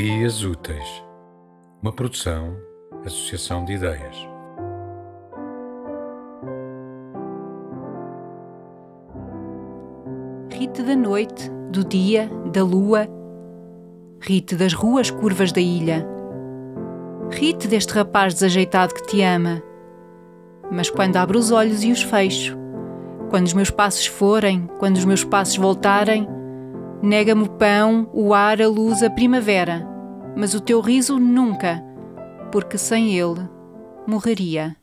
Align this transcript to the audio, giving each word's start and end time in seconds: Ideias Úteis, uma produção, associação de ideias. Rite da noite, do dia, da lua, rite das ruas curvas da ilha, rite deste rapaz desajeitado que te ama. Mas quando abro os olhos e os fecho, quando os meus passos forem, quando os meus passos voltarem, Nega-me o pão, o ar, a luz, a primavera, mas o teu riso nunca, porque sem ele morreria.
Ideias 0.00 0.44
Úteis, 0.44 1.04
uma 1.82 1.92
produção, 1.92 2.56
associação 3.04 3.64
de 3.64 3.72
ideias. 3.72 4.16
Rite 10.52 10.84
da 10.84 10.94
noite, 10.94 11.50
do 11.72 11.84
dia, 11.84 12.30
da 12.52 12.62
lua, 12.62 13.08
rite 14.20 14.54
das 14.54 14.72
ruas 14.72 15.10
curvas 15.10 15.50
da 15.50 15.60
ilha, 15.60 16.06
rite 17.32 17.66
deste 17.66 17.92
rapaz 17.92 18.34
desajeitado 18.34 18.94
que 18.94 19.02
te 19.02 19.20
ama. 19.20 19.60
Mas 20.70 20.88
quando 20.88 21.16
abro 21.16 21.36
os 21.36 21.50
olhos 21.50 21.82
e 21.82 21.90
os 21.90 22.04
fecho, 22.04 22.56
quando 23.30 23.46
os 23.46 23.52
meus 23.52 23.72
passos 23.72 24.06
forem, 24.06 24.68
quando 24.78 24.96
os 24.96 25.04
meus 25.04 25.24
passos 25.24 25.56
voltarem, 25.56 26.37
Nega-me 27.02 27.42
o 27.42 27.50
pão, 27.50 28.10
o 28.12 28.34
ar, 28.34 28.60
a 28.60 28.66
luz, 28.66 29.02
a 29.02 29.10
primavera, 29.10 29.86
mas 30.36 30.54
o 30.54 30.60
teu 30.60 30.80
riso 30.80 31.18
nunca, 31.18 31.82
porque 32.50 32.76
sem 32.76 33.16
ele 33.16 33.48
morreria. 34.06 34.77